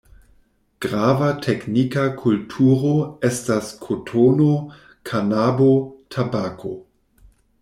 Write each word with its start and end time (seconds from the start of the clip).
Grava 0.85 1.27
teknika 1.47 2.05
kulturo 2.23 2.93
estas 3.29 3.69
kotono, 3.85 4.49
kanabo, 5.11 5.71
tabako. 6.17 6.75